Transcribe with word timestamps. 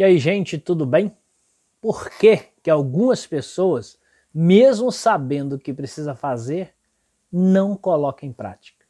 E 0.00 0.02
aí, 0.02 0.18
gente, 0.18 0.56
tudo 0.56 0.86
bem? 0.86 1.14
Por 1.78 2.08
que, 2.08 2.38
que 2.62 2.70
algumas 2.70 3.26
pessoas, 3.26 3.98
mesmo 4.32 4.90
sabendo 4.90 5.56
o 5.56 5.58
que 5.58 5.74
precisa 5.74 6.14
fazer, 6.14 6.72
não 7.30 7.76
colocam 7.76 8.26
em 8.26 8.32
prática? 8.32 8.86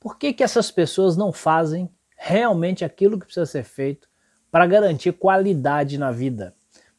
Por 0.00 0.16
que, 0.16 0.32
que 0.32 0.42
essas 0.42 0.70
pessoas 0.70 1.18
não 1.18 1.34
fazem 1.34 1.90
realmente 2.16 2.82
aquilo 2.82 3.18
que 3.18 3.26
precisa 3.26 3.44
ser 3.44 3.62
feito 3.62 4.08
para 4.50 4.66
garantir 4.66 5.12
qualidade 5.12 5.98
na 5.98 6.10
vida, 6.10 6.54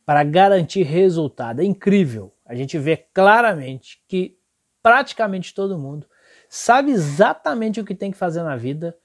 para 0.05 0.23
garantir 0.23 0.83
resultado? 0.83 1.59
É 1.59 1.65
incrível. 1.65 2.31
A 2.45 2.53
gente 2.53 2.77
vê 2.77 2.97
claramente 2.97 3.99
que 4.07 4.37
praticamente 4.79 5.55
todo 5.55 5.79
mundo 5.79 6.05
sabe 6.47 6.91
exatamente 6.91 7.81
o 7.81 7.83
que 7.83 7.95
tem 7.95 8.11
que 8.11 8.17
fazer 8.19 8.43
na 8.43 8.55
vida 8.55 8.95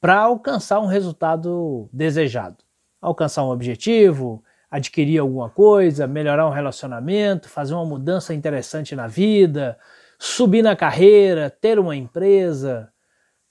para 0.00 0.20
alcançar 0.20 0.78
um 0.78 0.86
resultado 0.86 1.90
desejado 1.92 2.67
alcançar 3.00 3.44
um 3.44 3.50
objetivo, 3.50 4.42
adquirir 4.70 5.18
alguma 5.18 5.48
coisa, 5.48 6.06
melhorar 6.06 6.46
um 6.46 6.52
relacionamento, 6.52 7.48
fazer 7.48 7.74
uma 7.74 7.86
mudança 7.86 8.34
interessante 8.34 8.94
na 8.94 9.06
vida, 9.06 9.78
subir 10.18 10.62
na 10.62 10.76
carreira, 10.76 11.48
ter 11.48 11.78
uma 11.78 11.96
empresa, 11.96 12.92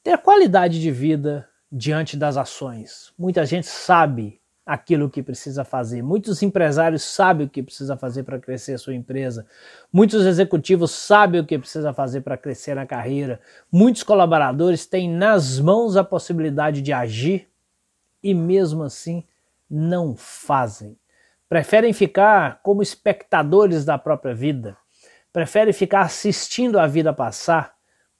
ter 0.03 0.17
qualidade 0.19 0.79
de 0.79 0.91
vida 0.91 1.47
diante 1.71 2.15
das 2.15 2.37
ações. 2.37 3.13
Muita 3.17 3.45
gente 3.45 3.67
sabe 3.67 4.39
aquilo 4.65 5.09
que 5.09 5.23
precisa 5.23 5.63
fazer. 5.63 6.01
Muitos 6.01 6.43
empresários 6.43 7.01
sabem 7.01 7.47
o 7.47 7.49
que 7.49 7.63
precisa 7.63 7.95
fazer 7.95 8.23
para 8.23 8.37
crescer 8.37 8.73
a 8.73 8.77
sua 8.77 8.93
empresa. 8.93 9.45
Muitos 9.91 10.25
executivos 10.25 10.91
sabem 10.91 11.39
o 11.39 11.45
que 11.45 11.57
precisa 11.57 11.93
fazer 11.93 12.19
para 12.19 12.37
crescer 12.37 12.75
na 12.75 12.85
carreira. 12.85 13.39
Muitos 13.71 14.03
colaboradores 14.03 14.85
têm 14.85 15.09
nas 15.09 15.57
mãos 15.57 15.95
a 15.95 16.03
possibilidade 16.03 16.81
de 16.81 16.91
agir 16.91 17.47
e 18.21 18.33
mesmo 18.33 18.83
assim 18.83 19.23
não 19.69 20.15
fazem. 20.15 20.97
Preferem 21.49 21.93
ficar 21.93 22.61
como 22.61 22.81
espectadores 22.81 23.85
da 23.85 23.97
própria 23.97 24.33
vida. 24.33 24.77
Preferem 25.31 25.73
ficar 25.73 26.01
assistindo 26.01 26.79
a 26.79 26.87
vida 26.87 27.13
passar, 27.13 27.75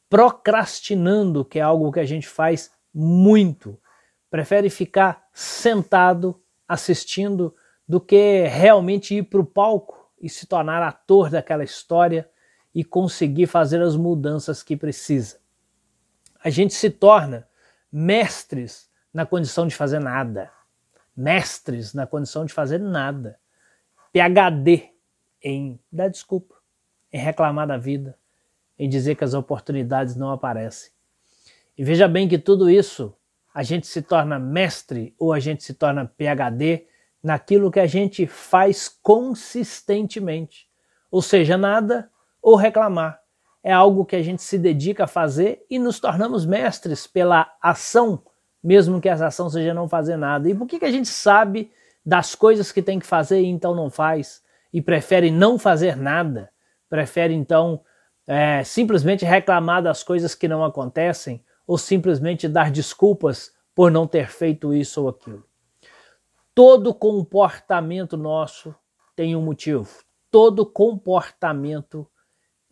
procrastinando, 0.10 1.44
que 1.44 1.60
é 1.60 1.62
algo 1.62 1.92
que 1.92 2.00
a 2.00 2.06
gente 2.06 2.28
faz 2.28 2.72
muito. 2.94 3.80
Prefere 4.30 4.70
ficar 4.70 5.28
sentado 5.34 6.42
assistindo 6.68 7.56
do 7.88 8.00
que 8.00 8.44
realmente 8.48 9.16
ir 9.16 9.24
para 9.24 9.40
o 9.40 9.46
palco 9.46 10.10
e 10.22 10.30
se 10.30 10.46
tornar 10.46 10.82
ator 10.84 11.30
daquela 11.30 11.64
história 11.64 12.30
e 12.74 12.84
conseguir 12.84 13.48
fazer 13.48 13.82
as 13.82 13.96
mudanças 13.96 14.62
que 14.62 14.76
precisa. 14.76 15.40
A 16.44 16.50
gente 16.50 16.74
se 16.74 16.90
torna 16.90 17.48
mestres 17.92 18.90
na 19.14 19.26
condição 19.26 19.66
de 19.66 19.76
fazer 19.76 20.00
nada 20.00 20.52
mestres 21.18 21.94
na 21.94 22.06
condição 22.06 22.46
de 22.46 22.54
fazer 22.54 22.80
nada. 22.80 23.40
PhD 24.14 24.92
em 25.44 25.80
dar 25.92 26.10
desculpa, 26.10 26.56
em 27.12 27.18
reclamar 27.18 27.68
da 27.68 27.78
vida, 27.78 28.18
em 28.78 28.88
dizer 28.88 29.16
que 29.16 29.24
as 29.24 29.34
oportunidades 29.34 30.16
não 30.16 30.32
aparecem. 30.32 30.92
E 31.78 31.84
veja 31.84 32.08
bem 32.08 32.28
que 32.28 32.38
tudo 32.38 32.70
isso 32.70 33.16
a 33.54 33.64
gente 33.64 33.88
se 33.88 34.02
torna 34.02 34.38
mestre 34.38 35.16
ou 35.18 35.34
a 35.34 35.40
gente 35.40 35.64
se 35.64 35.74
torna 35.74 36.06
PhD 36.06 36.86
naquilo 37.24 37.72
que 37.72 37.80
a 37.80 37.88
gente 37.88 38.28
faz 38.28 38.88
consistentemente. 38.88 40.70
Ou 41.10 41.22
seja, 41.22 41.58
nada 41.58 42.12
ou 42.42 42.56
reclamar. 42.56 43.20
É 43.64 43.72
algo 43.72 44.06
que 44.06 44.16
a 44.16 44.22
gente 44.22 44.42
se 44.42 44.58
dedica 44.58 45.06
a 45.06 45.08
fazer 45.08 45.66
e 45.70 45.80
nos 45.80 46.00
tornamos 46.00 46.46
mestres 46.46 47.08
pela 47.08 47.52
ação 47.62 48.24
mesmo 48.64 49.00
que 49.00 49.10
essa 49.10 49.28
ação 49.28 49.50
seja 49.50 49.74
não 49.74 49.88
fazer 49.88 50.18
nada. 50.18 50.50
E 50.50 50.56
por 50.56 50.68
que, 50.68 50.80
que 50.80 50.86
a 50.86 50.92
gente 50.92 51.08
sabe 51.08 51.72
das 52.06 52.36
coisas 52.36 52.72
que 52.72 52.82
tem 52.82 53.00
que 53.00 53.06
fazer 53.06 53.42
e 53.42 53.46
então 53.46 53.76
não 53.76 53.90
faz? 53.90 54.44
E 54.74 54.82
prefere 54.82 55.32
não 55.32 55.58
fazer 55.58 55.96
nada? 55.96 56.50
Prefere 56.90 57.34
então 57.34 57.82
é, 58.26 58.64
simplesmente 58.64 59.26
reclamar 59.26 59.82
das 59.82 60.04
coisas 60.04 60.36
que 60.36 60.48
não 60.48 60.64
acontecem? 60.64 61.44
Ou 61.66 61.78
simplesmente 61.78 62.48
dar 62.48 62.72
desculpas 62.72 63.52
por 63.76 63.92
não 63.92 64.08
ter 64.08 64.30
feito 64.30 64.74
isso 64.74 65.02
ou 65.04 65.10
aquilo? 65.10 65.46
Todo 66.56 66.94
comportamento 66.94 68.18
nosso 68.18 68.74
tem 69.16 69.36
um 69.36 69.42
motivo. 69.42 70.04
Todo 70.32 70.66
comportamento 70.66 72.08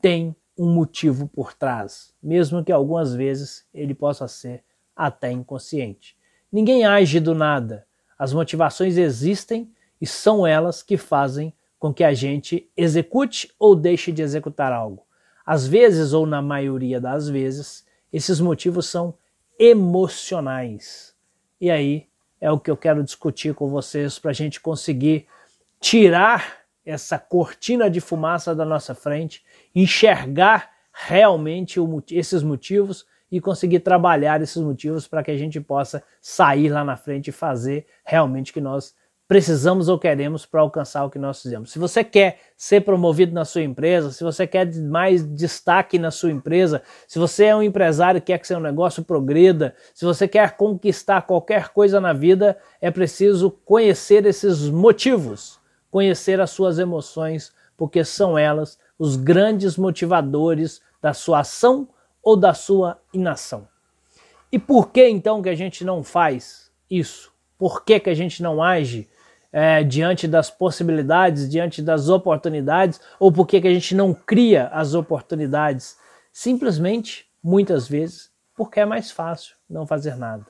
tem 0.02 0.36
um 0.58 0.74
motivo 0.74 1.28
por 1.28 1.54
trás, 1.54 2.14
mesmo 2.22 2.64
que 2.64 2.72
algumas 2.72 3.14
vezes 3.14 3.68
ele 3.74 3.94
possa 3.94 4.28
ser 4.28 4.64
até 4.96 5.32
inconsciente. 5.32 6.16
Ninguém 6.52 6.86
age 6.86 7.20
do 7.20 7.36
nada. 7.36 7.86
As 8.18 8.32
motivações 8.32 8.98
existem 8.98 9.72
e 10.00 10.08
são 10.08 10.46
elas 10.48 10.82
que 10.82 10.98
fazem 10.98 11.54
com 11.78 11.94
que 11.94 12.04
a 12.04 12.14
gente 12.14 12.70
execute 12.76 13.52
ou 13.60 13.76
deixe 13.76 14.12
de 14.12 14.22
executar 14.22 14.72
algo. 14.72 15.06
Às 15.46 15.68
vezes, 15.68 16.14
ou 16.14 16.26
na 16.26 16.42
maioria 16.42 17.00
das 17.00 17.30
vezes, 17.30 17.86
esses 18.12 18.40
motivos 18.40 18.88
são 18.88 19.16
emocionais. 19.60 21.14
E 21.60 21.70
aí 21.70 22.08
é 22.40 22.52
o 22.52 22.60
que 22.60 22.72
eu 22.72 22.78
quero 22.78 23.04
discutir 23.04 23.54
com 23.54 23.70
vocês 23.70 24.18
para 24.18 24.32
a 24.32 24.34
gente 24.34 24.60
conseguir 24.60 25.28
tirar 25.80 26.66
essa 26.86 27.18
cortina 27.18 27.90
de 27.90 28.00
fumaça 28.00 28.56
da 28.56 28.66
nossa 28.66 28.94
frente, 28.94 29.44
enxergar 29.74 30.72
realmente 30.94 31.80
esses 32.12 32.42
motivos 32.44 33.06
e 33.36 33.42
conseguir 33.42 33.82
trabalhar 33.82 34.42
esses 34.42 34.64
motivos 34.64 35.10
para 35.10 35.22
que 35.22 35.30
a 35.30 35.38
gente 35.38 35.60
possa 35.60 36.02
sair 36.22 36.70
lá 36.70 36.86
na 36.86 36.96
frente 36.96 37.28
e 37.28 37.34
fazer 37.34 37.86
realmente 38.06 38.52
o 38.52 38.54
que 38.54 38.62
nós 38.62 38.96
precisamos 39.28 39.90
ou 39.90 40.00
queremos 40.00 40.46
para 40.46 40.62
alcançar 40.62 41.04
o 41.04 41.10
que 41.10 41.20
nós 41.20 41.42
fizemos. 41.42 41.70
Se 41.70 41.78
você 41.78 42.02
quer 42.02 42.40
ser 42.56 42.86
promovido 42.86 43.34
na 43.34 43.44
sua 43.44 43.62
empresa, 43.62 44.10
se 44.10 44.24
você 44.24 44.48
quer 44.48 44.74
mais 44.74 45.22
destaque 45.22 46.00
na 46.00 46.12
sua 46.12 46.32
empresa, 46.32 46.82
se 47.06 47.20
você 47.20 47.46
é 47.46 47.56
um 47.58 47.62
empresário 47.62 48.20
e 48.20 48.22
quer 48.22 48.38
que 48.38 48.48
seu 48.48 48.58
negócio 48.58 49.04
progrida, 49.04 49.76
se 49.94 50.06
você 50.06 50.30
quer 50.30 50.56
conquistar 50.56 51.24
qualquer 51.24 51.74
coisa 51.74 52.00
na 52.00 52.14
vida, 52.14 52.58
é 52.80 52.90
preciso 52.90 53.52
conhecer 53.66 54.26
esses 54.26 54.70
motivos, 54.70 55.60
conhecer 55.92 56.40
as 56.40 56.52
suas 56.52 56.80
emoções, 56.80 57.52
porque 57.76 58.06
são 58.06 58.38
elas 58.38 58.80
os 58.98 59.18
grandes 59.18 59.76
motivadores 59.76 60.80
da 61.02 61.14
sua 61.14 61.40
ação 61.40 61.90
ou 62.26 62.36
da 62.36 62.56
sua 62.56 63.00
inação. 63.14 63.68
E 64.52 64.58
por 64.58 64.90
que 64.90 65.08
então 65.08 65.44
que 65.44 65.50
a 65.50 65.56
gente 65.56 65.86
não 65.86 66.04
faz 66.04 66.72
isso? 66.90 67.32
Por 67.58 67.86
que, 67.86 68.00
que 68.00 68.10
a 68.10 68.14
gente 68.16 68.42
não 68.42 68.64
age 68.64 69.08
é, 69.54 69.84
diante 69.84 70.28
das 70.28 70.50
possibilidades, 70.50 71.50
diante 71.50 71.82
das 71.82 72.10
oportunidades, 72.10 73.00
ou 73.20 73.32
por 73.32 73.46
que, 73.46 73.62
que 73.62 73.68
a 73.68 73.74
gente 73.74 73.94
não 73.94 74.14
cria 74.14 74.68
as 74.70 74.96
oportunidades? 74.96 75.98
Simplesmente, 76.34 77.28
muitas 77.42 77.88
vezes, 77.88 78.32
porque 78.56 78.80
é 78.80 78.86
mais 78.86 79.12
fácil 79.12 79.56
não 79.70 79.86
fazer 79.86 80.16
nada. 80.16 80.48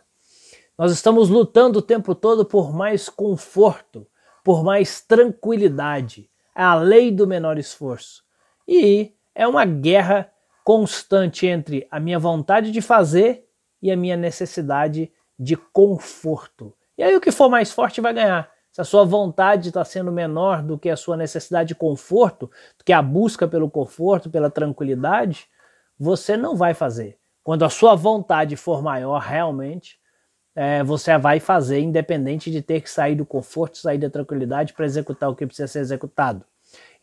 Nós 0.78 0.91
estamos 0.91 1.30
lutando 1.30 1.80
o 1.80 1.81
tempo 1.81 2.16
todo 2.16 2.46
por 2.46 2.74
mais 2.74 3.09
conforto, 3.09 4.08
por 4.44 4.64
mais 4.64 5.02
tranquilidade. 5.02 6.30
É 6.56 6.64
a 6.64 6.75
lei 6.75 7.12
do 7.12 7.28
menor 7.28 7.58
esforço. 7.58 8.24
E 8.68 9.14
é 9.34 9.47
uma 9.47 9.66
guerra 9.66 10.31
constante 10.66 11.46
entre 11.46 11.88
a 11.92 12.00
minha 12.00 12.18
vontade 12.18 12.72
de 12.72 12.81
fazer 12.81 13.48
e 13.80 13.92
a 13.92 13.96
minha 13.96 14.18
necessidade 14.18 15.12
de 15.38 15.56
conforto. 15.56 16.74
E 16.98 17.03
aí 17.03 17.16
o 17.16 17.22
que 17.22 17.31
for 17.31 17.50
mais 17.50 17.72
forte 17.72 18.02
vai 18.02 18.12
ganhar. 18.12 18.50
Se 18.72 18.81
a 18.81 18.84
sua 18.84 19.06
vontade 19.06 19.70
está 19.70 19.86
sendo 19.86 20.12
menor 20.12 20.64
do 20.64 20.78
que 20.78 20.90
a 20.90 20.98
sua 20.98 21.16
necessidade 21.16 21.70
de 21.70 21.76
conforto, 21.76 22.50
do 22.78 22.84
que 22.84 22.92
a 22.92 23.02
busca 23.02 23.48
pelo 23.48 23.70
conforto, 23.70 24.28
pela 24.28 24.50
tranquilidade, 24.50 25.48
você 26.00 26.35
não 26.35 26.56
vai 26.56 26.73
fazer. 26.73 27.20
Quando 27.44 27.64
a 27.64 27.70
sua 27.70 27.94
vontade 27.94 28.56
for 28.56 28.82
maior 28.82 29.22
realmente, 29.22 30.00
é, 30.56 30.84
você 30.84 31.16
vai 31.20 31.40
fazer, 31.40 31.79
independente 31.79 32.50
de 32.50 32.62
ter 32.64 32.82
que 32.82 32.90
sair 32.90 33.14
do 33.14 33.26
conforto, 33.26 33.78
sair 33.78 34.00
da 34.00 34.09
tranquilidade 34.09 34.73
para 34.73 34.85
executar 34.85 35.29
o 35.29 35.35
que 35.35 35.46
precisa 35.46 35.67
ser 35.67 35.79
executado. 35.79 36.44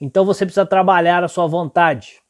Então 0.00 0.24
você 0.24 0.44
precisa 0.44 0.66
trabalhar 0.66 1.22
a 1.22 1.28
sua 1.28 1.46
vontade. 1.46 2.21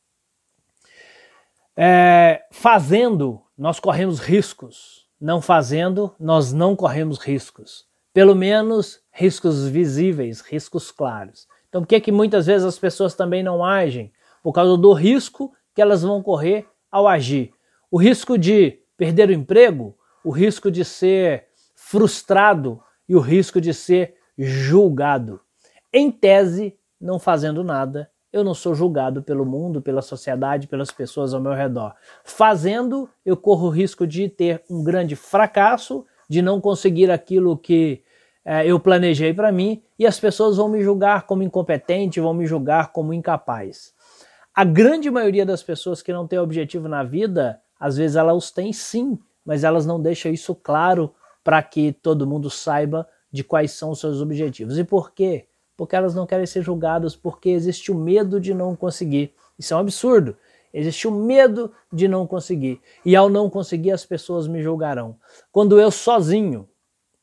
É, 1.76 2.42
fazendo, 2.50 3.42
nós 3.56 3.80
corremos 3.80 4.18
riscos. 4.20 5.06
Não 5.20 5.40
fazendo, 5.40 6.14
nós 6.18 6.52
não 6.52 6.74
corremos 6.74 7.18
riscos. 7.18 7.86
Pelo 8.12 8.34
menos 8.34 9.00
riscos 9.10 9.66
visíveis, 9.66 10.40
riscos 10.40 10.90
claros. 10.90 11.46
Então, 11.68 11.82
por 11.82 11.88
que, 11.88 12.00
que 12.00 12.12
muitas 12.12 12.46
vezes 12.46 12.66
as 12.66 12.78
pessoas 12.78 13.14
também 13.14 13.42
não 13.42 13.64
agem? 13.64 14.12
Por 14.42 14.52
causa 14.52 14.76
do 14.76 14.92
risco 14.92 15.52
que 15.74 15.80
elas 15.80 16.02
vão 16.02 16.22
correr 16.22 16.66
ao 16.90 17.08
agir. 17.08 17.52
O 17.90 17.96
risco 17.96 18.36
de 18.36 18.80
perder 18.96 19.30
o 19.30 19.32
emprego, 19.32 19.96
o 20.22 20.30
risco 20.30 20.70
de 20.70 20.84
ser 20.84 21.46
frustrado 21.74 22.82
e 23.08 23.16
o 23.16 23.20
risco 23.20 23.60
de 23.60 23.72
ser 23.72 24.14
julgado. 24.36 25.40
Em 25.92 26.10
tese, 26.10 26.76
não 27.00 27.18
fazendo 27.18 27.64
nada, 27.64 28.10
eu 28.32 28.42
não 28.42 28.54
sou 28.54 28.74
julgado 28.74 29.22
pelo 29.22 29.44
mundo, 29.44 29.82
pela 29.82 30.00
sociedade, 30.00 30.66
pelas 30.66 30.90
pessoas 30.90 31.34
ao 31.34 31.40
meu 31.40 31.52
redor. 31.52 31.94
Fazendo, 32.24 33.08
eu 33.24 33.36
corro 33.36 33.66
o 33.66 33.70
risco 33.70 34.06
de 34.06 34.28
ter 34.28 34.62
um 34.70 34.82
grande 34.82 35.14
fracasso, 35.14 36.06
de 36.28 36.40
não 36.40 36.60
conseguir 36.60 37.10
aquilo 37.10 37.56
que 37.58 38.02
é, 38.44 38.66
eu 38.66 38.80
planejei 38.80 39.34
para 39.34 39.52
mim 39.52 39.82
e 39.98 40.06
as 40.06 40.18
pessoas 40.18 40.56
vão 40.56 40.68
me 40.68 40.82
julgar 40.82 41.26
como 41.26 41.42
incompetente, 41.42 42.20
vão 42.20 42.32
me 42.32 42.46
julgar 42.46 42.90
como 42.90 43.12
incapaz. 43.12 43.92
A 44.54 44.64
grande 44.64 45.10
maioria 45.10 45.46
das 45.46 45.62
pessoas 45.62 46.02
que 46.02 46.12
não 46.12 46.26
tem 46.26 46.38
objetivo 46.38 46.88
na 46.88 47.02
vida, 47.02 47.60
às 47.78 47.96
vezes 47.96 48.16
elas 48.16 48.50
têm 48.50 48.72
sim, 48.72 49.18
mas 49.44 49.64
elas 49.64 49.86
não 49.86 50.00
deixam 50.00 50.32
isso 50.32 50.54
claro 50.54 51.14
para 51.44 51.62
que 51.62 51.92
todo 51.92 52.26
mundo 52.26 52.48
saiba 52.48 53.06
de 53.30 53.42
quais 53.42 53.72
são 53.72 53.90
os 53.90 54.00
seus 54.00 54.20
objetivos. 54.20 54.78
E 54.78 54.84
por 54.84 55.12
quê? 55.12 55.46
Porque 55.82 55.96
elas 55.96 56.14
não 56.14 56.28
querem 56.28 56.46
ser 56.46 56.62
julgadas, 56.62 57.16
porque 57.16 57.48
existe 57.48 57.90
o 57.90 57.94
medo 57.96 58.38
de 58.38 58.54
não 58.54 58.76
conseguir. 58.76 59.34
Isso 59.58 59.74
é 59.74 59.76
um 59.76 59.80
absurdo. 59.80 60.36
Existe 60.72 61.08
o 61.08 61.10
medo 61.10 61.72
de 61.92 62.06
não 62.06 62.24
conseguir. 62.24 62.80
E 63.04 63.16
ao 63.16 63.28
não 63.28 63.50
conseguir, 63.50 63.90
as 63.90 64.06
pessoas 64.06 64.46
me 64.46 64.62
julgarão. 64.62 65.16
Quando 65.50 65.80
eu 65.80 65.90
sozinho 65.90 66.68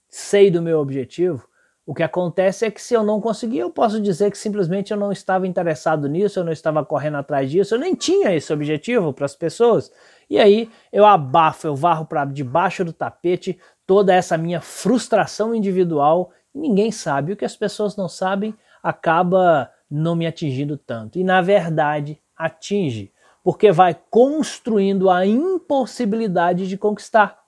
sei 0.09 0.51
do 0.51 0.61
meu 0.61 0.79
objetivo, 0.79 1.47
o 1.85 1.95
que 1.95 2.03
acontece 2.03 2.65
é 2.65 2.69
que 2.69 2.81
se 2.81 2.93
eu 2.93 3.01
não 3.01 3.21
conseguir, 3.21 3.59
eu 3.59 3.69
posso 3.69 4.01
dizer 4.01 4.29
que 4.29 4.37
simplesmente 4.37 4.91
eu 4.91 4.97
não 4.97 5.09
estava 5.09 5.47
interessado 5.47 6.09
nisso, 6.09 6.37
eu 6.37 6.43
não 6.43 6.51
estava 6.51 6.83
correndo 6.83 7.15
atrás 7.15 7.49
disso, 7.49 7.75
eu 7.75 7.79
nem 7.79 7.95
tinha 7.95 8.35
esse 8.35 8.51
objetivo 8.51 9.13
para 9.13 9.25
as 9.25 9.35
pessoas. 9.37 9.89
E 10.29 10.37
aí 10.37 10.69
eu 10.91 11.05
abafo, 11.05 11.65
eu 11.65 11.77
varro 11.77 12.05
para 12.05 12.25
debaixo 12.25 12.83
do 12.83 12.91
tapete 12.91 13.57
toda 13.87 14.13
essa 14.13 14.37
minha 14.37 14.59
frustração 14.59 15.55
individual. 15.55 16.33
Ninguém 16.53 16.91
sabe, 16.91 17.33
o 17.33 17.37
que 17.37 17.45
as 17.45 17.55
pessoas 17.55 17.95
não 17.95 18.07
sabem 18.07 18.55
acaba 18.81 19.71
não 19.89 20.15
me 20.15 20.25
atingindo 20.25 20.77
tanto. 20.77 21.19
E 21.19 21.23
na 21.23 21.41
verdade, 21.41 22.21
atinge, 22.35 23.11
porque 23.43 23.71
vai 23.71 23.97
construindo 24.09 25.09
a 25.09 25.25
impossibilidade 25.25 26.67
de 26.67 26.77
conquistar. 26.77 27.39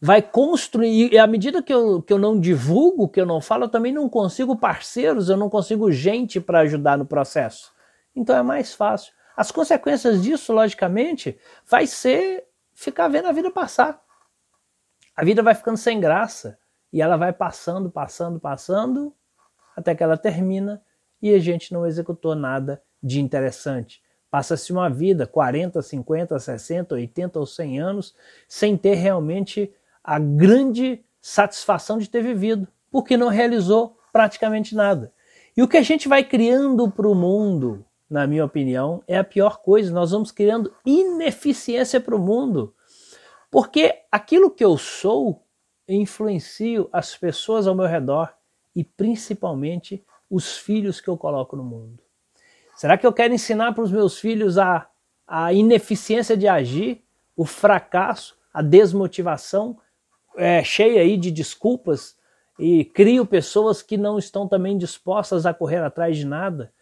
Vai 0.00 0.22
construir, 0.22 1.12
e 1.12 1.18
à 1.18 1.26
medida 1.26 1.62
que 1.62 1.74
eu, 1.74 2.00
que 2.00 2.12
eu 2.12 2.18
não 2.18 2.38
divulgo, 2.38 3.08
que 3.08 3.20
eu 3.20 3.26
não 3.26 3.40
falo, 3.40 3.64
eu 3.64 3.68
também 3.68 3.92
não 3.92 4.08
consigo 4.08 4.56
parceiros, 4.56 5.28
eu 5.28 5.36
não 5.36 5.50
consigo 5.50 5.90
gente 5.90 6.40
para 6.40 6.60
ajudar 6.60 6.96
no 6.96 7.04
processo. 7.04 7.72
Então 8.14 8.36
é 8.36 8.42
mais 8.42 8.72
fácil. 8.72 9.12
As 9.36 9.50
consequências 9.50 10.22
disso, 10.22 10.52
logicamente, 10.52 11.38
vai 11.68 11.86
ser 11.86 12.44
ficar 12.74 13.08
vendo 13.08 13.26
a 13.26 13.32
vida 13.32 13.50
passar 13.50 14.00
a 15.18 15.24
vida 15.24 15.42
vai 15.42 15.52
ficando 15.52 15.76
sem 15.76 15.98
graça 15.98 16.56
e 16.92 17.02
ela 17.02 17.16
vai 17.16 17.32
passando, 17.32 17.90
passando, 17.90 18.40
passando 18.40 19.14
até 19.76 19.94
que 19.94 20.02
ela 20.02 20.16
termina 20.16 20.82
e 21.20 21.34
a 21.34 21.38
gente 21.38 21.72
não 21.72 21.86
executou 21.86 22.34
nada 22.34 22.82
de 23.02 23.20
interessante. 23.20 24.02
Passa-se 24.30 24.72
uma 24.72 24.90
vida, 24.90 25.26
40, 25.26 25.80
50, 25.80 26.38
60, 26.38 26.94
80 26.94 27.38
ou 27.38 27.46
100 27.46 27.80
anos, 27.80 28.14
sem 28.46 28.76
ter 28.76 28.94
realmente 28.94 29.72
a 30.02 30.18
grande 30.18 31.02
satisfação 31.20 31.98
de 31.98 32.08
ter 32.08 32.22
vivido, 32.22 32.68
porque 32.90 33.16
não 33.16 33.28
realizou 33.28 33.98
praticamente 34.12 34.74
nada. 34.74 35.12
E 35.56 35.62
o 35.62 35.68
que 35.68 35.76
a 35.76 35.82
gente 35.82 36.08
vai 36.08 36.22
criando 36.22 36.90
para 36.90 37.08
o 37.08 37.14
mundo, 37.14 37.84
na 38.08 38.26
minha 38.26 38.44
opinião, 38.44 39.02
é 39.06 39.18
a 39.18 39.24
pior 39.24 39.58
coisa. 39.58 39.92
Nós 39.92 40.10
vamos 40.10 40.30
criando 40.30 40.72
ineficiência 40.84 42.00
para 42.00 42.14
o 42.14 42.18
mundo. 42.18 42.74
Porque 43.50 44.02
aquilo 44.12 44.50
que 44.50 44.64
eu 44.64 44.76
sou 44.76 45.42
influencio 45.94 46.88
as 46.92 47.16
pessoas 47.16 47.66
ao 47.66 47.74
meu 47.74 47.86
redor 47.86 48.32
e 48.74 48.84
principalmente 48.84 50.04
os 50.30 50.58
filhos 50.58 51.00
que 51.00 51.08
eu 51.08 51.16
coloco 51.16 51.56
no 51.56 51.64
mundo. 51.64 51.98
Será 52.76 52.96
que 52.96 53.06
eu 53.06 53.12
quero 53.12 53.34
ensinar 53.34 53.72
para 53.72 53.82
os 53.82 53.90
meus 53.90 54.18
filhos 54.18 54.58
a, 54.58 54.88
a 55.26 55.52
ineficiência 55.52 56.36
de 56.36 56.46
agir, 56.46 57.02
o 57.36 57.44
fracasso, 57.44 58.38
a 58.52 58.62
desmotivação, 58.62 59.78
é, 60.36 60.62
cheia 60.62 61.00
aí 61.00 61.16
de 61.16 61.30
desculpas 61.30 62.16
e 62.58 62.84
crio 62.84 63.26
pessoas 63.26 63.82
que 63.82 63.96
não 63.96 64.18
estão 64.18 64.46
também 64.46 64.78
dispostas 64.78 65.46
a 65.46 65.54
correr 65.54 65.78
atrás 65.78 66.16
de 66.16 66.24
nada? 66.24 66.72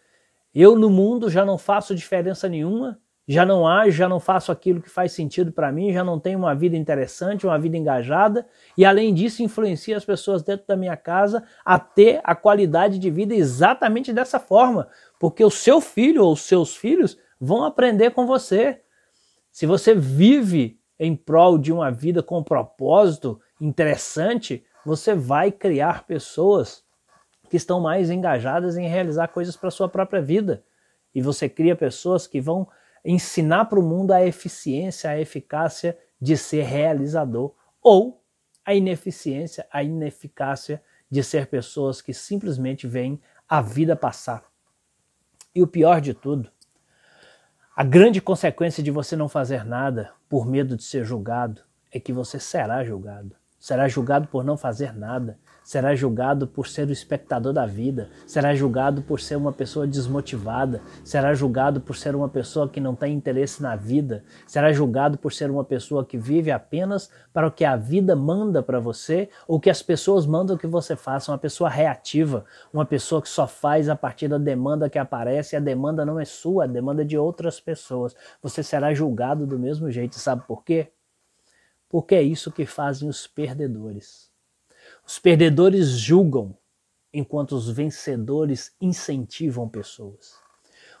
Eu 0.53 0.75
no 0.75 0.89
mundo 0.89 1.29
já 1.29 1.45
não 1.45 1.57
faço 1.57 1.95
diferença 1.95 2.47
nenhuma, 2.47 2.99
já 3.27 3.45
não 3.45 3.67
ajo, 3.67 3.91
já 3.91 4.07
não 4.07 4.21
faço 4.21 4.51
aquilo 4.51 4.81
que 4.81 4.89
faz 4.89 5.11
sentido 5.11 5.51
para 5.51 5.71
mim, 5.71 5.91
já 5.91 6.03
não 6.03 6.17
tenho 6.17 6.39
uma 6.39 6.55
vida 6.55 6.77
interessante, 6.77 7.45
uma 7.45 7.59
vida 7.59 7.75
engajada, 7.75 8.47
e 8.77 8.85
além 8.85 9.13
disso 9.13 9.43
influencia 9.43 9.97
as 9.97 10.05
pessoas 10.05 10.41
dentro 10.41 10.65
da 10.65 10.77
minha 10.77 10.95
casa 10.95 11.43
a 11.65 11.77
ter 11.77 12.21
a 12.23 12.33
qualidade 12.33 12.97
de 12.97 13.11
vida 13.11 13.35
exatamente 13.35 14.13
dessa 14.13 14.39
forma, 14.39 14.87
porque 15.19 15.43
o 15.43 15.51
seu 15.51 15.81
filho 15.81 16.23
ou 16.23 16.31
os 16.31 16.41
seus 16.41 16.75
filhos 16.77 17.17
vão 17.39 17.65
aprender 17.65 18.11
com 18.11 18.25
você. 18.25 18.79
Se 19.51 19.65
você 19.65 19.93
vive 19.93 20.79
em 20.97 21.13
prol 21.13 21.57
de 21.57 21.73
uma 21.73 21.91
vida 21.91 22.23
com 22.23 22.41
propósito 22.41 23.41
interessante, 23.59 24.63
você 24.85 25.13
vai 25.13 25.51
criar 25.51 26.05
pessoas 26.05 26.83
que 27.49 27.57
estão 27.57 27.79
mais 27.81 28.09
engajadas 28.09 28.77
em 28.77 28.87
realizar 28.87 29.27
coisas 29.27 29.57
para 29.57 29.71
sua 29.71 29.89
própria 29.89 30.21
vida. 30.21 30.63
E 31.13 31.21
você 31.21 31.49
cria 31.49 31.75
pessoas 31.75 32.25
que 32.25 32.39
vão 32.39 32.67
ensinar 33.07 33.65
para 33.65 33.79
o 33.79 33.83
mundo 33.83 34.11
a 34.11 34.25
eficiência, 34.25 35.09
a 35.09 35.17
eficácia 35.17 35.97
de 36.19 36.35
ser 36.35 36.63
realizador 36.63 37.55
ou 37.81 38.21
a 38.65 38.75
ineficiência, 38.75 39.65
a 39.71 39.81
ineficácia 39.81 40.83
de 41.09 41.23
ser 41.23 41.47
pessoas 41.47 42.01
que 42.01 42.13
simplesmente 42.13 42.85
veem 42.85 43.21
a 43.47 43.61
vida 43.61 43.95
passar. 43.95 44.43
E 45.55 45.63
o 45.63 45.67
pior 45.67 46.01
de 46.01 46.13
tudo, 46.13 46.51
a 47.73 47.83
grande 47.83 48.19
consequência 48.19 48.83
de 48.83 48.91
você 48.91 49.15
não 49.15 49.29
fazer 49.29 49.63
nada 49.63 50.11
por 50.27 50.45
medo 50.45 50.75
de 50.75 50.83
ser 50.83 51.05
julgado 51.05 51.61
é 51.89 52.01
que 52.01 52.11
você 52.11 52.41
será 52.41 52.83
julgado. 52.83 53.37
Será 53.57 53.87
julgado 53.87 54.27
por 54.27 54.43
não 54.43 54.57
fazer 54.57 54.93
nada 54.93 55.39
será 55.67 55.93
julgado 55.93 56.47
por 56.47 56.65
ser 56.65 56.87
o 56.87 56.93
espectador 56.93 57.51
da 57.51 57.65
vida, 57.65 58.09
será 58.25 58.55
julgado 58.55 59.01
por 59.01 59.19
ser 59.19 59.35
uma 59.35 59.51
pessoa 59.51 59.85
desmotivada, 59.85 60.81
será 61.03 61.33
julgado 61.33 61.81
por 61.81 61.93
ser 61.93 62.15
uma 62.15 62.29
pessoa 62.29 62.69
que 62.69 62.79
não 62.79 62.95
tem 62.95 63.13
interesse 63.13 63.61
na 63.61 63.75
vida, 63.75 64.23
será 64.45 64.71
julgado 64.71 65.17
por 65.17 65.33
ser 65.33 65.51
uma 65.51 65.65
pessoa 65.65 66.05
que 66.05 66.17
vive 66.17 66.51
apenas 66.51 67.11
para 67.33 67.45
o 67.45 67.51
que 67.51 67.65
a 67.65 67.75
vida 67.75 68.15
manda 68.15 68.63
para 68.63 68.79
você 68.79 69.29
ou 69.45 69.59
que 69.59 69.69
as 69.69 69.83
pessoas 69.83 70.25
mandam 70.25 70.55
que 70.55 70.65
você 70.65 70.95
faça, 70.95 71.33
uma 71.33 71.37
pessoa 71.37 71.69
reativa, 71.69 72.45
uma 72.71 72.85
pessoa 72.85 73.21
que 73.21 73.27
só 73.27 73.45
faz 73.45 73.89
a 73.89 73.95
partir 73.95 74.29
da 74.29 74.37
demanda 74.37 74.89
que 74.89 74.97
aparece 74.97 75.53
e 75.53 75.57
a 75.57 75.59
demanda 75.59 76.05
não 76.05 76.17
é 76.17 76.23
sua, 76.23 76.63
a 76.63 76.67
demanda 76.67 77.01
é 77.01 77.05
de 77.05 77.17
outras 77.17 77.59
pessoas. 77.59 78.15
Você 78.41 78.63
será 78.63 78.93
julgado 78.93 79.45
do 79.45 79.59
mesmo 79.59 79.91
jeito, 79.91 80.17
sabe 80.17 80.47
por 80.47 80.63
quê? 80.63 80.93
Porque 81.89 82.15
é 82.15 82.21
isso 82.21 82.53
que 82.53 82.65
fazem 82.65 83.09
os 83.09 83.27
perdedores. 83.27 84.26
Os 85.07 85.17
perdedores 85.17 85.91
julgam, 85.91 86.53
enquanto 87.13 87.53
os 87.53 87.69
vencedores 87.69 88.75
incentivam 88.81 89.69
pessoas. 89.69 90.35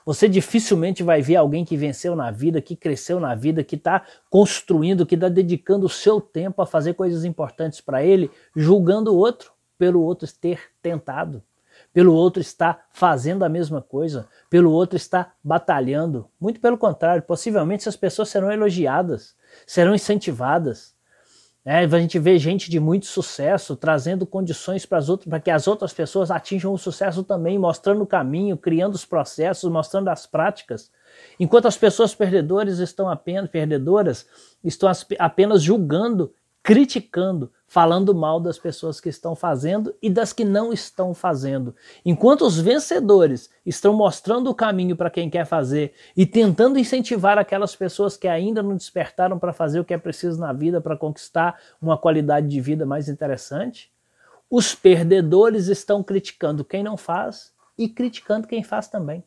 Você 0.05 0.29
dificilmente 0.29 1.03
vai 1.03 1.21
ver 1.21 1.35
alguém 1.35 1.65
que 1.65 1.75
venceu 1.75 2.15
na 2.15 2.31
vida, 2.31 2.61
que 2.61 2.73
cresceu 2.73 3.19
na 3.19 3.35
vida, 3.35 3.65
que 3.65 3.75
está 3.75 4.05
construindo, 4.29 5.05
que 5.05 5.15
está 5.15 5.27
dedicando 5.27 5.85
o 5.85 5.89
seu 5.89 6.21
tempo 6.21 6.61
a 6.61 6.65
fazer 6.65 6.93
coisas 6.93 7.25
importantes 7.25 7.81
para 7.81 8.01
ele, 8.01 8.31
julgando 8.55 9.13
o 9.13 9.17
outro 9.17 9.51
pelo 9.77 10.01
outro 10.01 10.25
ter 10.39 10.61
tentado, 10.81 11.43
pelo 11.93 12.13
outro 12.13 12.41
estar 12.41 12.87
fazendo 12.93 13.43
a 13.43 13.49
mesma 13.49 13.81
coisa, 13.81 14.29
pelo 14.49 14.71
outro 14.71 14.95
estar 14.95 15.35
batalhando. 15.43 16.29
Muito 16.39 16.61
pelo 16.61 16.77
contrário, 16.77 17.23
possivelmente 17.23 17.81
essas 17.81 17.97
pessoas 17.97 18.29
serão 18.29 18.49
elogiadas, 18.49 19.35
serão 19.65 19.93
incentivadas, 19.93 20.95
é, 21.69 21.83
a 21.83 21.99
gente 21.99 22.17
vê 22.17 22.39
gente 22.39 22.69
de 22.69 22.79
muito 22.79 23.05
sucesso 23.05 23.75
trazendo 23.75 24.25
condições 24.25 24.85
para 24.85 25.39
que 25.41 25.51
as 25.51 25.67
outras 25.67 25.91
pessoas 25.91 26.31
atinjam 26.31 26.71
o 26.71 26.77
sucesso 26.77 27.23
também, 27.23 27.59
mostrando 27.59 28.01
o 28.03 28.07
caminho, 28.07 28.55
criando 28.55 28.95
os 28.95 29.03
processos, 29.03 29.69
mostrando 29.69 30.07
as 30.07 30.25
práticas. 30.25 30.89
Enquanto 31.37 31.67
as 31.67 31.75
pessoas 31.75 32.15
perdedoras 32.15 32.79
estão 32.79 33.09
apenas 33.09 33.49
perdedoras, 33.49 34.25
estão 34.63 34.89
apenas 35.19 35.61
julgando, 35.61 36.33
criticando, 36.67 37.49
falando 37.65 38.13
mal 38.13 38.41
das 38.41 38.59
pessoas 38.59 38.99
que 38.99 39.07
estão 39.07 39.33
fazendo 39.37 39.95
e 40.01 40.09
das 40.09 40.33
que 40.33 40.43
não 40.43 40.73
estão 40.73 41.13
fazendo. 41.13 41.73
Enquanto 42.03 42.41
os 42.41 42.59
vencedores 42.59 43.49
estão 43.65 43.93
mostrando 43.93 44.49
o 44.49 44.53
caminho 44.53 44.93
para 44.93 45.09
quem 45.09 45.29
quer 45.29 45.45
fazer 45.45 45.93
e 46.13 46.25
tentando 46.25 46.77
incentivar 46.77 47.37
aquelas 47.37 47.73
pessoas 47.73 48.17
que 48.17 48.27
ainda 48.27 48.61
não 48.61 48.75
despertaram 48.75 49.39
para 49.39 49.53
fazer 49.53 49.79
o 49.79 49.85
que 49.85 49.93
é 49.93 49.97
preciso 49.97 50.41
na 50.41 50.51
vida 50.51 50.81
para 50.81 50.97
conquistar 50.97 51.57
uma 51.81 51.97
qualidade 51.97 52.49
de 52.49 52.59
vida 52.59 52.85
mais 52.85 53.07
interessante, 53.07 53.89
os 54.49 54.75
perdedores 54.75 55.67
estão 55.67 56.03
criticando 56.03 56.65
quem 56.65 56.83
não 56.83 56.97
faz 56.97 57.53
e 57.77 57.87
criticando 57.87 58.45
quem 58.45 58.61
faz 58.61 58.89
também. 58.89 59.23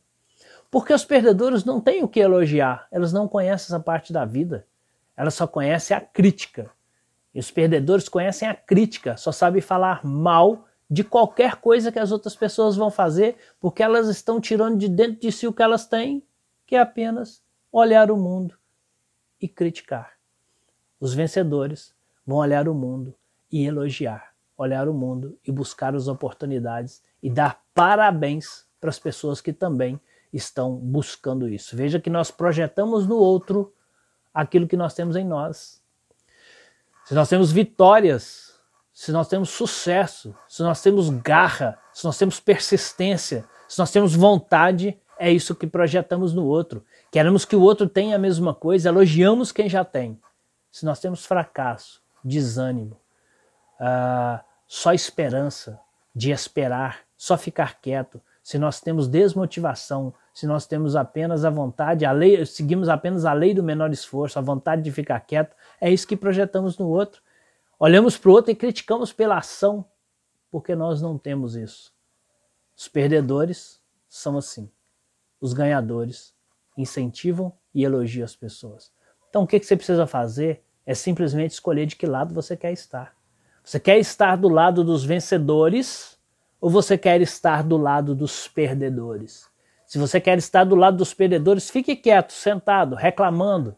Porque 0.69 0.93
os 0.93 1.03
perdedores 1.03 1.65
não 1.65 1.81
têm 1.81 2.03
o 2.03 2.07
que 2.07 2.19
elogiar, 2.19 2.85
elas 2.91 3.11
não 3.11 3.27
conhecem 3.27 3.65
essa 3.65 3.79
parte 3.79 4.13
da 4.13 4.25
vida, 4.25 4.67
elas 5.17 5.33
só 5.33 5.47
conhecem 5.47 5.97
a 5.97 6.01
crítica. 6.01 6.69
E 7.33 7.39
os 7.39 7.49
perdedores 7.49 8.09
conhecem 8.09 8.47
a 8.47 8.53
crítica, 8.53 9.15
só 9.17 9.31
sabem 9.31 9.61
falar 9.61 10.05
mal 10.05 10.67
de 10.89 11.03
qualquer 11.03 11.55
coisa 11.55 11.91
que 11.91 11.99
as 11.99 12.11
outras 12.11 12.35
pessoas 12.35 12.75
vão 12.75 12.91
fazer, 12.91 13.37
porque 13.59 13.81
elas 13.81 14.09
estão 14.09 14.41
tirando 14.41 14.77
de 14.77 14.89
dentro 14.89 15.21
de 15.21 15.31
si 15.31 15.47
o 15.47 15.53
que 15.53 15.63
elas 15.63 15.87
têm, 15.87 16.21
que 16.65 16.75
é 16.75 16.79
apenas 16.79 17.41
olhar 17.71 18.11
o 18.11 18.17
mundo 18.17 18.57
e 19.39 19.47
criticar. 19.47 20.13
Os 20.99 21.13
vencedores 21.13 21.95
vão 22.25 22.37
olhar 22.39 22.67
o 22.67 22.75
mundo 22.75 23.15
e 23.51 23.65
elogiar. 23.65 24.31
olhar 24.57 24.87
o 24.87 24.93
mundo 24.93 25.39
e 25.43 25.51
buscar 25.51 25.95
as 25.95 26.07
oportunidades 26.07 27.01
e 27.23 27.31
dar 27.31 27.63
parabéns 27.73 28.67
para 28.79 28.91
as 28.91 28.99
pessoas 28.99 29.41
que 29.41 29.51
também 29.51 29.99
estão 30.31 30.75
buscando 30.75 31.49
isso. 31.49 31.75
Veja 31.75 31.99
que 31.99 32.11
nós 32.11 32.29
projetamos 32.29 33.07
no 33.07 33.15
outro 33.15 33.73
aquilo 34.31 34.67
que 34.67 34.77
nós 34.77 34.93
temos 34.93 35.15
em 35.15 35.25
nós. 35.25 35.80
Se 37.11 37.15
nós 37.15 37.27
temos 37.27 37.51
vitórias, 37.51 38.57
se 38.93 39.11
nós 39.11 39.27
temos 39.27 39.49
sucesso, 39.49 40.33
se 40.47 40.63
nós 40.63 40.81
temos 40.81 41.09
garra, 41.09 41.77
se 41.91 42.05
nós 42.05 42.17
temos 42.17 42.39
persistência, 42.39 43.43
se 43.67 43.77
nós 43.77 43.91
temos 43.91 44.15
vontade, 44.15 44.97
é 45.19 45.29
isso 45.29 45.53
que 45.53 45.67
projetamos 45.67 46.33
no 46.33 46.45
outro. 46.45 46.85
Queremos 47.11 47.43
que 47.43 47.53
o 47.53 47.61
outro 47.61 47.89
tenha 47.89 48.15
a 48.15 48.17
mesma 48.17 48.55
coisa, 48.55 48.87
elogiamos 48.87 49.51
quem 49.51 49.67
já 49.67 49.83
tem. 49.83 50.17
Se 50.71 50.85
nós 50.85 51.01
temos 51.01 51.25
fracasso, 51.25 52.01
desânimo, 52.23 52.97
uh, 53.77 54.41
só 54.65 54.93
esperança 54.93 55.77
de 56.15 56.31
esperar, 56.31 56.99
só 57.17 57.37
ficar 57.37 57.81
quieto, 57.81 58.21
se 58.43 58.57
nós 58.57 58.81
temos 58.81 59.07
desmotivação, 59.07 60.13
se 60.33 60.47
nós 60.47 60.65
temos 60.65 60.95
apenas 60.95 61.45
a 61.45 61.49
vontade, 61.49 62.05
a 62.05 62.11
lei, 62.11 62.45
seguimos 62.45 62.89
apenas 62.89 63.25
a 63.25 63.33
lei 63.33 63.53
do 63.53 63.63
menor 63.63 63.91
esforço, 63.91 64.39
a 64.39 64.41
vontade 64.41 64.81
de 64.81 64.91
ficar 64.91 65.19
quieto, 65.19 65.55
é 65.79 65.91
isso 65.91 66.07
que 66.07 66.17
projetamos 66.17 66.77
no 66.77 66.87
outro. 66.87 67.21
Olhamos 67.79 68.17
para 68.17 68.29
o 68.29 68.33
outro 68.33 68.51
e 68.51 68.55
criticamos 68.55 69.13
pela 69.13 69.37
ação, 69.37 69.85
porque 70.49 70.75
nós 70.75 71.01
não 71.01 71.17
temos 71.17 71.55
isso. 71.55 71.93
Os 72.75 72.87
perdedores 72.87 73.79
são 74.09 74.37
assim. 74.37 74.69
Os 75.39 75.53
ganhadores 75.53 76.33
incentivam 76.77 77.53
e 77.73 77.83
elogiam 77.83 78.25
as 78.25 78.35
pessoas. 78.35 78.91
Então, 79.29 79.43
o 79.43 79.47
que 79.47 79.59
você 79.59 79.75
precisa 79.75 80.05
fazer 80.07 80.63
é 80.85 80.93
simplesmente 80.93 81.51
escolher 81.51 81.85
de 81.85 81.95
que 81.95 82.05
lado 82.05 82.33
você 82.33 82.57
quer 82.57 82.71
estar. 82.71 83.15
Você 83.63 83.79
quer 83.79 83.97
estar 83.99 84.35
do 84.35 84.49
lado 84.49 84.83
dos 84.83 85.03
vencedores 85.03 86.10
ou 86.61 86.69
você 86.69 86.95
quer 86.95 87.19
estar 87.21 87.63
do 87.63 87.75
lado 87.75 88.13
dos 88.13 88.47
perdedores? 88.47 89.49
Se 89.87 89.97
você 89.97 90.21
quer 90.21 90.37
estar 90.37 90.63
do 90.63 90.75
lado 90.75 90.95
dos 90.95 91.11
perdedores, 91.11 91.69
fique 91.71 91.95
quieto, 91.95 92.31
sentado, 92.31 92.95
reclamando, 92.95 93.75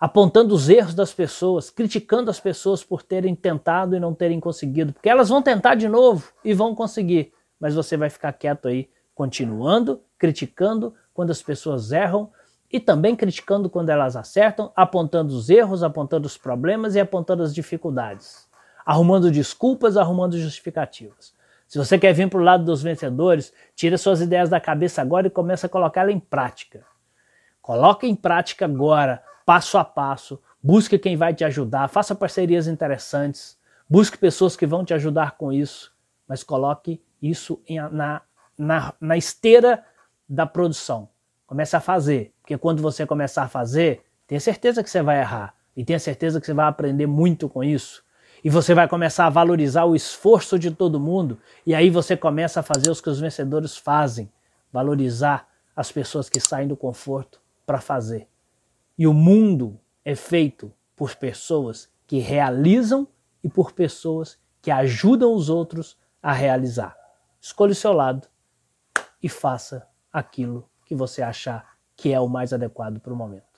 apontando 0.00 0.54
os 0.54 0.68
erros 0.68 0.94
das 0.94 1.12
pessoas, 1.12 1.70
criticando 1.70 2.30
as 2.30 2.38
pessoas 2.38 2.84
por 2.84 3.02
terem 3.02 3.34
tentado 3.34 3.96
e 3.96 4.00
não 4.00 4.14
terem 4.14 4.38
conseguido, 4.38 4.92
porque 4.92 5.08
elas 5.08 5.28
vão 5.28 5.42
tentar 5.42 5.74
de 5.74 5.88
novo 5.88 6.32
e 6.44 6.54
vão 6.54 6.74
conseguir, 6.74 7.32
mas 7.58 7.74
você 7.74 7.96
vai 7.96 8.08
ficar 8.08 8.32
quieto 8.32 8.68
aí, 8.68 8.88
continuando, 9.14 10.00
criticando 10.16 10.94
quando 11.12 11.30
as 11.32 11.42
pessoas 11.42 11.90
erram 11.90 12.30
e 12.72 12.78
também 12.80 13.14
criticando 13.14 13.68
quando 13.68 13.90
elas 13.90 14.16
acertam, 14.16 14.72
apontando 14.74 15.34
os 15.34 15.50
erros, 15.50 15.82
apontando 15.82 16.26
os 16.26 16.38
problemas 16.38 16.94
e 16.94 17.00
apontando 17.00 17.42
as 17.42 17.54
dificuldades, 17.54 18.48
arrumando 18.86 19.30
desculpas, 19.30 19.96
arrumando 19.96 20.38
justificativas. 20.38 21.34
Se 21.74 21.78
você 21.78 21.98
quer 21.98 22.12
vir 22.12 22.30
para 22.30 22.38
o 22.38 22.42
lado 22.44 22.64
dos 22.64 22.84
vencedores, 22.84 23.52
tira 23.74 23.98
suas 23.98 24.20
ideias 24.20 24.48
da 24.48 24.60
cabeça 24.60 25.02
agora 25.02 25.26
e 25.26 25.30
começa 25.30 25.66
a 25.66 25.68
colocá-las 25.68 26.14
em 26.14 26.20
prática. 26.20 26.86
Coloque 27.60 28.06
em 28.06 28.14
prática 28.14 28.64
agora, 28.64 29.20
passo 29.44 29.76
a 29.76 29.84
passo. 29.84 30.40
Busque 30.62 30.96
quem 31.00 31.16
vai 31.16 31.34
te 31.34 31.44
ajudar, 31.44 31.88
faça 31.88 32.14
parcerias 32.14 32.68
interessantes, 32.68 33.58
busque 33.90 34.16
pessoas 34.16 34.54
que 34.54 34.68
vão 34.68 34.84
te 34.84 34.94
ajudar 34.94 35.32
com 35.32 35.52
isso, 35.52 35.92
mas 36.28 36.44
coloque 36.44 37.02
isso 37.20 37.60
em, 37.66 37.80
na, 37.90 38.22
na, 38.56 38.94
na 39.00 39.16
esteira 39.16 39.84
da 40.28 40.46
produção. 40.46 41.08
Comece 41.44 41.74
a 41.74 41.80
fazer, 41.80 42.32
porque 42.40 42.56
quando 42.56 42.82
você 42.82 43.04
começar 43.04 43.42
a 43.42 43.48
fazer, 43.48 44.04
tenha 44.28 44.40
certeza 44.40 44.80
que 44.80 44.88
você 44.88 45.02
vai 45.02 45.18
errar 45.18 45.56
e 45.76 45.84
tenha 45.84 45.98
certeza 45.98 46.38
que 46.38 46.46
você 46.46 46.54
vai 46.54 46.68
aprender 46.68 47.08
muito 47.08 47.48
com 47.48 47.64
isso. 47.64 48.03
E 48.44 48.50
você 48.50 48.74
vai 48.74 48.86
começar 48.86 49.24
a 49.24 49.30
valorizar 49.30 49.86
o 49.86 49.96
esforço 49.96 50.58
de 50.58 50.70
todo 50.70 51.00
mundo. 51.00 51.38
E 51.64 51.74
aí 51.74 51.88
você 51.88 52.14
começa 52.14 52.60
a 52.60 52.62
fazer 52.62 52.90
os 52.90 53.00
que 53.00 53.08
os 53.08 53.18
vencedores 53.18 53.74
fazem: 53.74 54.30
valorizar 54.70 55.48
as 55.74 55.90
pessoas 55.90 56.28
que 56.28 56.38
saem 56.38 56.68
do 56.68 56.76
conforto 56.76 57.40
para 57.64 57.80
fazer. 57.80 58.28
E 58.98 59.06
o 59.06 59.14
mundo 59.14 59.80
é 60.04 60.14
feito 60.14 60.70
por 60.94 61.16
pessoas 61.16 61.88
que 62.06 62.18
realizam 62.18 63.08
e 63.42 63.48
por 63.48 63.72
pessoas 63.72 64.38
que 64.60 64.70
ajudam 64.70 65.32
os 65.32 65.48
outros 65.48 65.96
a 66.22 66.32
realizar. 66.32 66.94
Escolha 67.40 67.72
o 67.72 67.74
seu 67.74 67.94
lado 67.94 68.28
e 69.22 69.28
faça 69.28 69.88
aquilo 70.12 70.68
que 70.84 70.94
você 70.94 71.22
achar 71.22 71.76
que 71.96 72.12
é 72.12 72.20
o 72.20 72.28
mais 72.28 72.52
adequado 72.52 73.00
para 73.00 73.12
o 73.12 73.16
momento. 73.16 73.53